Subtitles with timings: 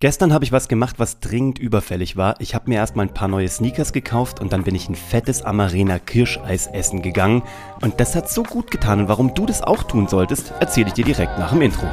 [0.00, 2.36] Gestern habe ich was gemacht, was dringend überfällig war.
[2.40, 5.42] Ich habe mir erstmal ein paar neue Sneakers gekauft und dann bin ich ein fettes
[5.42, 7.42] Amarena Kirscheis essen gegangen.
[7.80, 9.00] Und das hat so gut getan.
[9.00, 11.88] Und warum du das auch tun solltest, erzähle ich dir direkt nach dem Intro.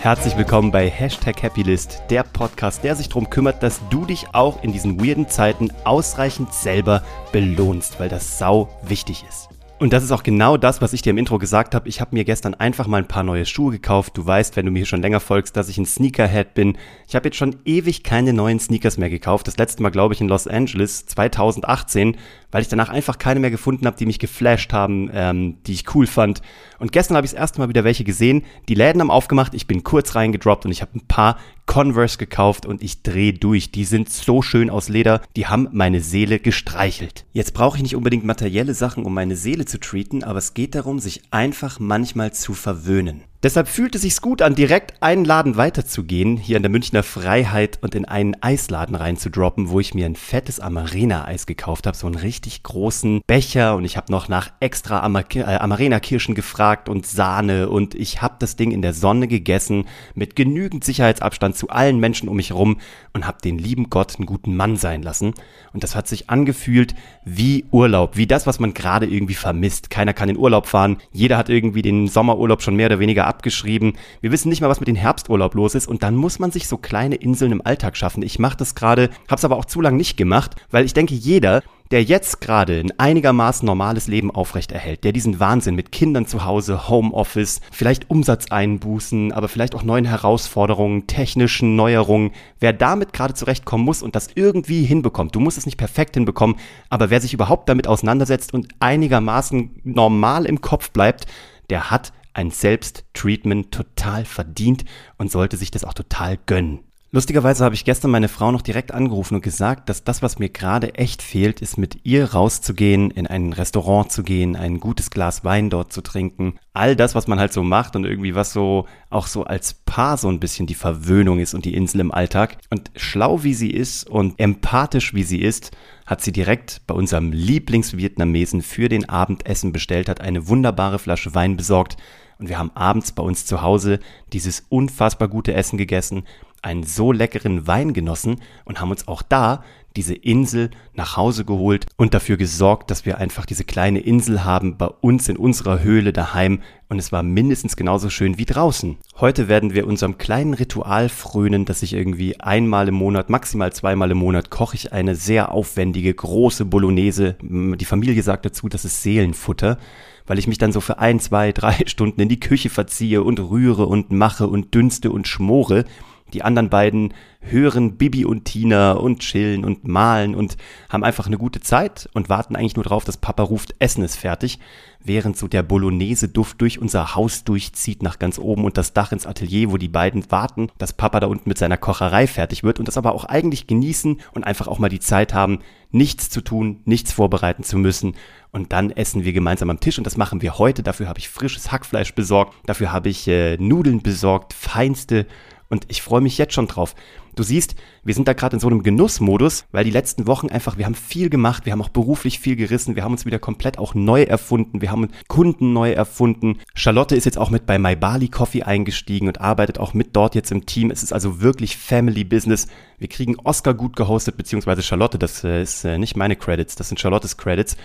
[0.00, 4.60] Herzlich willkommen bei Hashtag Happylist, der Podcast, der sich darum kümmert, dass du dich auch
[4.64, 9.50] in diesen weirden Zeiten ausreichend selber belohnst, weil das sau wichtig ist.
[9.82, 11.88] Und das ist auch genau das, was ich dir im Intro gesagt habe.
[11.88, 14.16] Ich habe mir gestern einfach mal ein paar neue Schuhe gekauft.
[14.16, 16.78] Du weißt, wenn du mir schon länger folgst, dass ich ein Sneakerhead bin.
[17.08, 19.48] Ich habe jetzt schon ewig keine neuen Sneakers mehr gekauft.
[19.48, 22.16] Das letzte Mal, glaube ich, in Los Angeles 2018
[22.52, 25.94] weil ich danach einfach keine mehr gefunden habe, die mich geflasht haben, ähm, die ich
[25.94, 26.42] cool fand.
[26.78, 28.44] Und gestern habe ich das erste Mal wieder welche gesehen.
[28.68, 31.38] Die Läden haben aufgemacht, ich bin kurz reingedroppt und ich habe ein paar
[31.72, 33.70] Converse gekauft und ich drehe durch.
[33.70, 37.24] Die sind so schön aus Leder, die haben meine Seele gestreichelt.
[37.32, 40.74] Jetzt brauche ich nicht unbedingt materielle Sachen, um meine Seele zu treaten, aber es geht
[40.74, 43.22] darum, sich einfach manchmal zu verwöhnen.
[43.42, 47.80] Deshalb fühlt es sich gut an, direkt einen Laden weiterzugehen, hier in der Münchner Freiheit
[47.82, 52.14] und in einen Eisladen reinzudroppen, wo ich mir ein fettes Amarena-Eis gekauft habe, so einen
[52.14, 57.68] richtig großen Becher und ich habe noch nach extra Amar äh, Amarena-Kirschen gefragt und Sahne
[57.68, 62.28] und ich habe das Ding in der Sonne gegessen, mit genügend Sicherheitsabstand zu allen Menschen
[62.28, 62.78] um mich herum
[63.12, 65.34] und habe den lieben Gott einen guten Mann sein lassen.
[65.72, 66.94] Und das hat sich angefühlt
[67.24, 69.90] wie Urlaub, wie das, was man gerade irgendwie vermisst.
[69.90, 73.94] Keiner kann in Urlaub fahren, jeder hat irgendwie den Sommerurlaub schon mehr oder weniger abgeschrieben.
[74.20, 76.68] Wir wissen nicht mal, was mit dem Herbsturlaub los ist und dann muss man sich
[76.68, 78.22] so kleine Inseln im Alltag schaffen.
[78.22, 81.14] Ich mache das gerade, habe es aber auch zu lange nicht gemacht, weil ich denke,
[81.14, 86.44] jeder, der jetzt gerade ein einigermaßen normales Leben aufrechterhält, der diesen Wahnsinn mit Kindern zu
[86.44, 93.84] Hause, Homeoffice, vielleicht Umsatzeinbußen, aber vielleicht auch neuen Herausforderungen, technischen Neuerungen, wer damit gerade zurechtkommen
[93.84, 96.56] muss und das irgendwie hinbekommt, du musst es nicht perfekt hinbekommen,
[96.88, 101.26] aber wer sich überhaupt damit auseinandersetzt und einigermaßen normal im Kopf bleibt,
[101.68, 104.84] der hat ein Selbsttreatment total verdient
[105.18, 106.80] und sollte sich das auch total gönnen.
[107.14, 110.48] Lustigerweise habe ich gestern meine Frau noch direkt angerufen und gesagt, dass das, was mir
[110.48, 115.44] gerade echt fehlt, ist mit ihr rauszugehen, in ein Restaurant zu gehen, ein gutes Glas
[115.44, 116.54] Wein dort zu trinken.
[116.72, 120.16] All das, was man halt so macht und irgendwie was so auch so als Paar
[120.16, 122.56] so ein bisschen die Verwöhnung ist und die Insel im Alltag.
[122.70, 125.72] Und schlau wie sie ist und empathisch wie sie ist,
[126.06, 131.58] hat sie direkt bei unserem Lieblingsvietnamesen für den Abendessen bestellt, hat eine wunderbare Flasche Wein
[131.58, 131.98] besorgt
[132.38, 134.00] und wir haben abends bei uns zu Hause
[134.32, 136.24] dieses unfassbar gute Essen gegessen
[136.62, 139.62] einen so leckeren Wein genossen und haben uns auch da
[139.96, 144.76] diese Insel nach Hause geholt und dafür gesorgt, dass wir einfach diese kleine Insel haben
[144.76, 148.96] bei uns in unserer Höhle daheim und es war mindestens genauso schön wie draußen.
[149.18, 154.10] Heute werden wir unserem kleinen Ritual frönen, dass ich irgendwie einmal im Monat, maximal zweimal
[154.10, 157.36] im Monat koche ich eine sehr aufwendige, große Bolognese.
[157.40, 159.78] Die Familie sagt dazu, das ist Seelenfutter
[160.24, 163.40] weil ich mich dann so für ein, zwei, drei Stunden in die Küche verziehe und
[163.40, 165.84] rühre und mache und dünste und schmore
[166.32, 170.56] die anderen beiden hören Bibi und Tina und chillen und malen und
[170.88, 174.16] haben einfach eine gute Zeit und warten eigentlich nur drauf, dass Papa ruft, Essen ist
[174.16, 174.58] fertig,
[175.04, 179.26] während so der Bolognese-Duft durch unser Haus durchzieht nach ganz oben und das Dach ins
[179.26, 182.86] Atelier, wo die beiden warten, dass Papa da unten mit seiner Kocherei fertig wird und
[182.86, 185.58] das aber auch eigentlich genießen und einfach auch mal die Zeit haben,
[185.90, 188.14] nichts zu tun, nichts vorbereiten zu müssen.
[188.52, 190.82] Und dann essen wir gemeinsam am Tisch und das machen wir heute.
[190.82, 195.26] Dafür habe ich frisches Hackfleisch besorgt, dafür habe ich äh, Nudeln besorgt, feinste
[195.72, 196.94] und ich freue mich jetzt schon drauf.
[197.34, 200.76] Du siehst, wir sind da gerade in so einem Genussmodus, weil die letzten Wochen einfach,
[200.76, 203.78] wir haben viel gemacht, wir haben auch beruflich viel gerissen, wir haben uns wieder komplett
[203.78, 206.58] auch neu erfunden, wir haben Kunden neu erfunden.
[206.74, 210.34] Charlotte ist jetzt auch mit bei My Bali Coffee eingestiegen und arbeitet auch mit dort
[210.34, 210.90] jetzt im Team.
[210.90, 212.66] Es ist also wirklich Family Business.
[212.98, 216.88] Wir kriegen Oscar gut gehostet, beziehungsweise Charlotte, das äh, ist äh, nicht meine Credits, das
[216.88, 217.78] sind Charlottes Credits.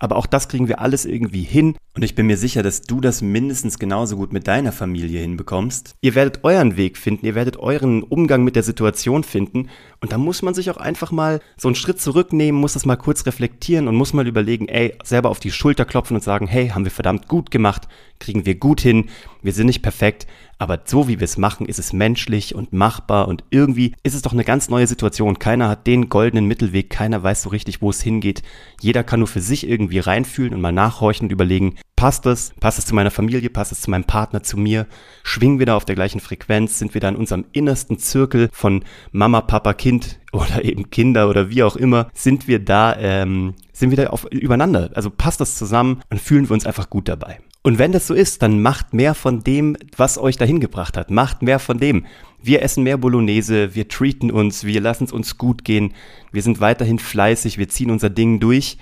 [0.00, 1.76] Aber auch das kriegen wir alles irgendwie hin.
[1.94, 5.94] Und ich bin mir sicher, dass du das mindestens genauso gut mit deiner Familie hinbekommst.
[6.00, 9.68] Ihr werdet euren Weg finden, ihr werdet euren Umgang mit der Situation finden.
[10.00, 12.96] Und da muss man sich auch einfach mal so einen Schritt zurücknehmen, muss das mal
[12.96, 16.68] kurz reflektieren und muss mal überlegen, ey, selber auf die Schulter klopfen und sagen, hey,
[16.68, 17.86] haben wir verdammt gut gemacht,
[18.18, 19.10] kriegen wir gut hin,
[19.42, 20.26] wir sind nicht perfekt,
[20.60, 24.20] aber so wie wir es machen, ist es menschlich und machbar und irgendwie ist es
[24.20, 25.38] doch eine ganz neue Situation.
[25.38, 28.42] Keiner hat den goldenen Mittelweg, keiner weiß so richtig, wo es hingeht.
[28.78, 32.52] Jeder kann nur für sich irgendwie reinfühlen und mal nachhorchen und überlegen, passt es?
[32.60, 33.48] Passt es zu meiner Familie?
[33.48, 34.86] Passt es zu meinem Partner, zu mir?
[35.22, 36.78] Schwingen wir da auf der gleichen Frequenz?
[36.78, 41.48] Sind wir da in unserem innersten Zirkel von Mama, Papa, Kind oder eben Kinder oder
[41.48, 42.10] wie auch immer?
[42.12, 44.90] Sind wir da, ähm, sind wir da auf, übereinander?
[44.92, 47.40] Also passt das zusammen und fühlen wir uns einfach gut dabei?
[47.62, 51.10] Und wenn das so ist, dann macht mehr von dem, was euch dahin gebracht hat.
[51.10, 52.06] Macht mehr von dem.
[52.42, 55.92] Wir essen mehr Bolognese, wir treaten uns, wir lassen es uns gut gehen,
[56.32, 58.78] wir sind weiterhin fleißig, wir ziehen unser Ding durch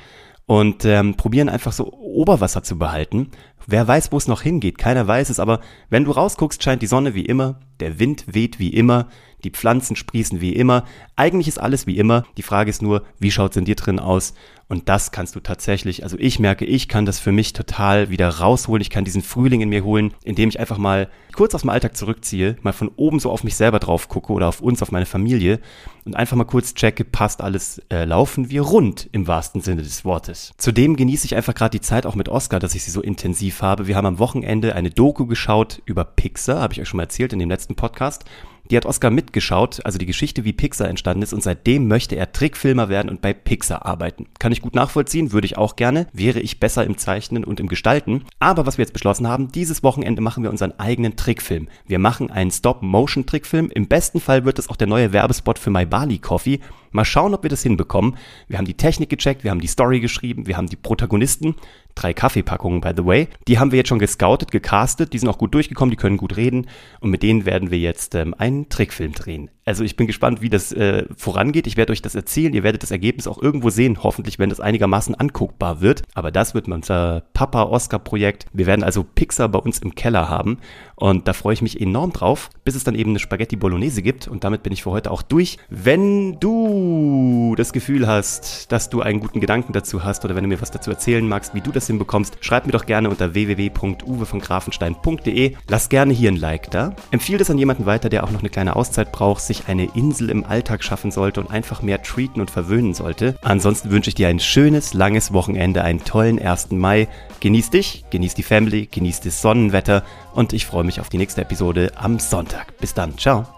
[0.46, 3.32] und ähm, probieren einfach so Oberwasser zu behalten,
[3.70, 5.60] Wer weiß, wo es noch hingeht, keiner weiß es, aber
[5.90, 9.08] wenn du rausguckst, scheint die Sonne wie immer, der Wind weht wie immer,
[9.44, 10.84] die Pflanzen sprießen wie immer.
[11.14, 12.24] Eigentlich ist alles wie immer.
[12.36, 14.34] Die Frage ist nur, wie schaut es in dir drin aus?
[14.68, 18.28] Und das kannst du tatsächlich, also ich merke, ich kann das für mich total wieder
[18.28, 18.82] rausholen.
[18.82, 21.96] Ich kann diesen Frühling in mir holen, indem ich einfach mal kurz aus dem Alltag
[21.96, 25.06] zurückziehe, mal von oben so auf mich selber drauf gucke oder auf uns, auf meine
[25.06, 25.60] Familie
[26.04, 30.04] und einfach mal kurz checke, passt alles, äh, laufen wir rund im wahrsten Sinne des
[30.04, 30.52] Wortes.
[30.58, 33.62] Zudem genieße ich einfach gerade die Zeit auch mit Oscar, dass ich sie so intensiv
[33.62, 33.86] habe.
[33.86, 37.32] Wir haben am Wochenende eine Doku geschaut über Pixar, habe ich euch schon mal erzählt
[37.32, 38.24] in dem letzten Podcast.
[38.70, 42.32] Die hat Oscar mitgeschaut, also die Geschichte, wie Pixar entstanden ist und seitdem möchte er
[42.32, 44.26] Trickfilmer werden und bei Pixar arbeiten.
[44.38, 47.68] Kann ich gut nachvollziehen, würde ich auch gerne, wäre ich besser im Zeichnen und im
[47.68, 48.24] Gestalten.
[48.40, 51.68] Aber was wir jetzt beschlossen haben, dieses Wochenende machen wir unseren eigenen Trickfilm.
[51.86, 53.70] Wir machen einen Stop-Motion-Trickfilm.
[53.70, 56.60] Im besten Fall wird es auch der neue Werbespot für My Bali Coffee.
[56.90, 58.16] Mal schauen, ob wir das hinbekommen.
[58.48, 61.54] Wir haben die Technik gecheckt, wir haben die Story geschrieben, wir haben die Protagonisten
[61.94, 63.28] drei Kaffeepackungen, by the way.
[63.46, 66.36] Die haben wir jetzt schon gescoutet, gecastet, die sind auch gut durchgekommen, die können gut
[66.36, 66.66] reden
[67.00, 69.50] und mit denen werden wir jetzt ähm, einen Trickfilm drehen.
[69.68, 71.66] Also ich bin gespannt, wie das äh, vorangeht.
[71.66, 72.54] Ich werde euch das erzählen.
[72.54, 76.04] Ihr werdet das Ergebnis auch irgendwo sehen, hoffentlich, wenn das einigermaßen anguckbar wird.
[76.14, 78.46] Aber das wird unser Papa-Oscar-Projekt.
[78.54, 80.56] Wir werden also Pixar bei uns im Keller haben.
[80.96, 84.26] Und da freue ich mich enorm drauf, bis es dann eben eine Spaghetti Bolognese gibt.
[84.26, 85.58] Und damit bin ich für heute auch durch.
[85.68, 90.48] Wenn du das Gefühl hast, dass du einen guten Gedanken dazu hast oder wenn du
[90.48, 95.54] mir was dazu erzählen magst, wie du das hinbekommst, schreib mir doch gerne unter www.uwevongrafenstein.de.
[95.68, 96.94] Lass gerne hier ein Like da.
[97.10, 100.30] Empfiehl das an jemanden weiter, der auch noch eine kleine Auszeit braucht, sich eine Insel
[100.30, 103.36] im Alltag schaffen sollte und einfach mehr treaten und verwöhnen sollte.
[103.42, 106.70] Ansonsten wünsche ich dir ein schönes, langes Wochenende, einen tollen 1.
[106.72, 107.08] Mai.
[107.40, 110.02] Genieß dich, genieß die Family, genieß das Sonnenwetter
[110.34, 112.76] und ich freue mich auf die nächste Episode am Sonntag.
[112.78, 113.57] Bis dann, ciao.